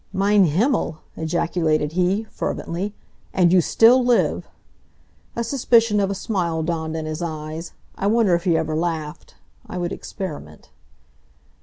"Mein 0.11 0.45
Himmel!" 0.45 0.97
ejaculated 1.15 1.91
he, 1.91 2.23
fervently, 2.23 2.95
"And 3.35 3.53
you 3.53 3.61
still 3.61 4.03
live!" 4.03 4.47
A 5.35 5.43
suspicion 5.43 5.99
of 5.99 6.09
a 6.09 6.15
smile 6.15 6.63
dawned 6.63 6.97
in 6.97 7.05
his 7.05 7.21
eyes. 7.21 7.73
I 7.97 8.07
wondered 8.07 8.33
if 8.37 8.45
he 8.45 8.57
ever 8.57 8.75
laughed. 8.75 9.35
I 9.67 9.77
would 9.77 9.91
experiment. 9.91 10.71